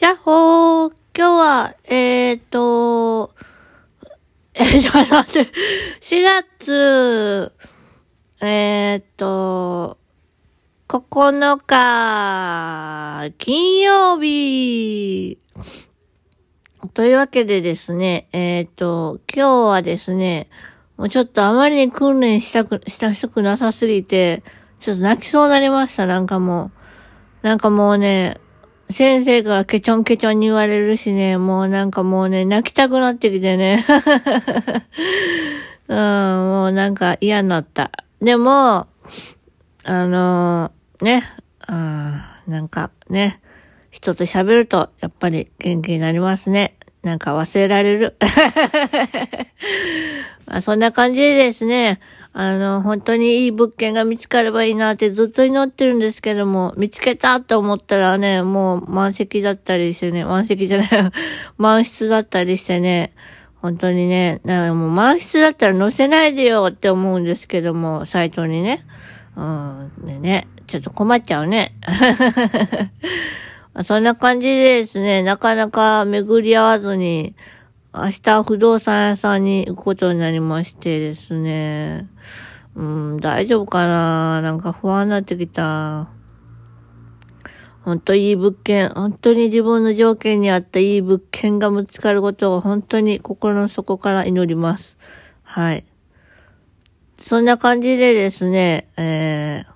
[0.00, 0.92] やっほー。
[1.16, 3.32] 今日は、えーと、
[4.52, 5.52] えー、ちょっと待って、
[6.00, 6.22] 4
[6.58, 7.52] 月、
[8.40, 9.96] えーと、
[10.88, 15.38] 9日、金曜日、
[16.92, 20.48] というわけでですね、えーと、今日はですね、
[20.96, 24.42] もうちょっとあまりに訓練したく、したしくなさすぎて、
[24.80, 26.72] ちょっと泣きそうになりました、なんかも
[27.42, 27.46] う。
[27.46, 28.40] なんかもうね、
[28.90, 33.84] 先生からケチョンケチョンに言われるしね、もうなんかもうね、泣きたくなってきてね。
[35.88, 37.90] うん、もうなんか嫌になった。
[38.20, 38.86] でも、
[39.84, 41.24] あのー、ね、
[41.68, 43.40] うん、なんかね、
[43.90, 46.76] 人と喋ると、やっぱり元気になりますね。
[47.02, 48.16] なんか忘れられる。
[50.46, 52.00] まあ、そんな感じですね、
[52.36, 60.88] あの、本当にいい物件が見つかればいいなってずっと祈ってるんですけども、見つけたと思ったらね、もう満席だったりしてね、満席じゃない、
[61.58, 63.12] 満室だったりしてね、
[63.62, 68.84] 本当にね、なんかもう満室だったら載せないでよって思うんですけども、サイトにね。
[69.36, 71.72] うん、でね、ちょっと困っちゃうね。
[73.84, 77.36] そんな感じでですね、なかなか巡り合わずに、
[77.96, 82.08] 明日不動産屋さんに行くことになりましてですね。
[82.74, 84.42] うん、大丈夫かな？
[84.42, 86.08] なんか不安になってきた。
[87.82, 94.98] 本当いい物件、本当に自分の条件に合ったいい物件が見つかることを本当に心の底から祈ります。
[95.44, 95.84] はい。
[97.20, 99.72] そんな感じでですね、えー、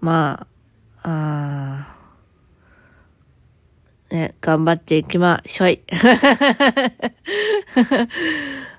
[0.00, 0.46] ま
[1.02, 1.91] あ、あ
[4.12, 5.80] ね、頑張っていきましょい。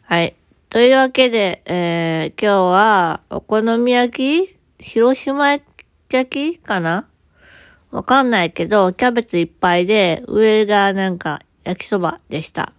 [0.03, 0.35] はい。
[0.69, 4.55] というわけで、えー、今日は、お好み焼き？
[4.79, 5.65] 広島焼
[6.29, 7.07] きかな？
[7.89, 12.71] わかんないけど、キャベツいっぱいで、上がなんか焼きそばでした。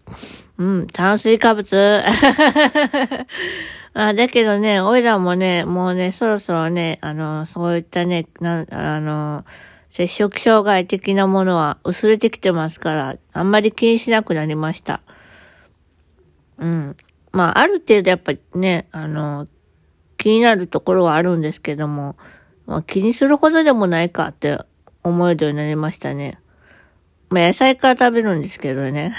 [0.56, 2.04] うん、炭水化物。
[3.96, 9.44] あだけどね、おいらもね、もうね、そろそろね、あの、そういったね、な、あの、
[9.94, 15.02] 接触障害的なものは薄れてきてますから、あんまり気にしなくなりました。
[16.58, 16.96] うん。
[17.30, 19.46] まあ、ある程度やっぱりね、あの、
[20.16, 22.16] 気になるところはあるんですけども、
[22.66, 24.58] まあ、気にするほどでもないかって
[25.04, 26.40] 思えるようになりましたね。
[27.30, 29.14] まあ、野菜から食べるんですけどね。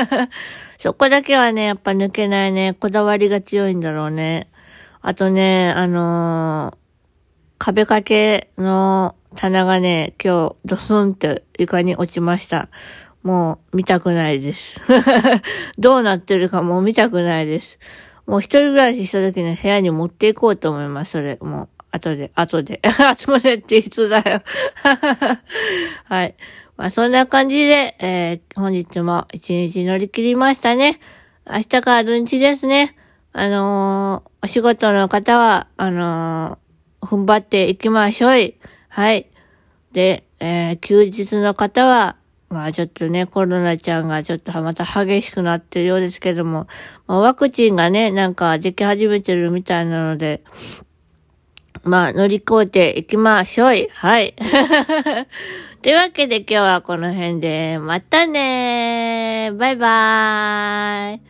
[0.78, 2.74] そこだけはね、やっぱ抜けないね。
[2.80, 4.48] こだわりが強いんだろうね。
[5.02, 6.76] あとね、あのー、
[7.58, 12.68] 壁掛けの棚がね、今日ドスンって床に落ちました。
[13.22, 14.82] もう見たくないです。
[15.78, 17.78] どうなってるかもう見たくないです。
[18.26, 21.38] もう一人暮らしした時の部屋に持っていこうと思います、それ。
[21.40, 22.80] もう、後で、後で。
[22.84, 24.42] 後でっていつだよ。
[26.04, 26.34] はい。
[26.76, 31.00] まあそんな感じで、えー、本日も一日乗り切りましたね。
[31.50, 32.94] 明日から土日ですね。
[33.32, 38.54] あのー、お仕事の方は、あのー、踏ん張っていきましょい。
[38.88, 39.28] はい。
[39.92, 42.16] で、えー、休日の方は、
[42.50, 46.66] まあちょっとね、コロナちゃんがちょっとまた激しくなってるようですけども、
[47.06, 50.42] まあ、ワクチンがね、なんかでき始めてるみたいなので、
[51.84, 53.88] まあ乗り越えていきましょい。
[53.92, 54.34] はい。
[55.82, 61.20] というわけで今日はこの辺で、またねーバイバー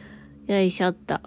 [0.48, 1.18] イよいしょっと。